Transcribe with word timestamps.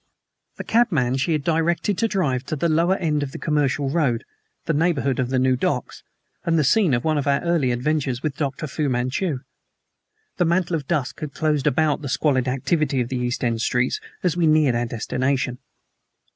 The 0.55 0.63
cabman 0.63 1.17
she 1.17 1.33
had 1.33 1.43
directed 1.43 1.95
to 1.99 2.07
drive 2.07 2.43
to 2.45 2.55
the 2.55 2.67
lower 2.67 2.95
end 2.97 3.21
of 3.21 3.33
the 3.33 3.37
Commercial 3.37 3.91
Road, 3.91 4.23
the 4.65 4.73
neighborhood 4.73 5.19
of 5.19 5.29
the 5.29 5.37
new 5.37 5.55
docks, 5.55 6.01
and 6.43 6.57
the 6.57 6.63
scene 6.63 6.95
of 6.95 7.03
one 7.03 7.19
of 7.19 7.27
our 7.27 7.39
early 7.41 7.71
adventures 7.71 8.23
with 8.23 8.35
Dr. 8.35 8.65
Fu 8.65 8.89
Manchu. 8.89 9.41
The 10.37 10.45
mantle 10.45 10.75
of 10.75 10.87
dusk 10.87 11.19
had 11.19 11.35
closed 11.35 11.67
about 11.67 12.01
the 12.01 12.09
squalid 12.09 12.47
activity 12.47 12.99
of 12.99 13.09
the 13.09 13.17
East 13.17 13.43
End 13.43 13.61
streets 13.61 13.99
as 14.23 14.35
we 14.35 14.47
neared 14.47 14.73
our 14.73 14.87
destination. 14.87 15.59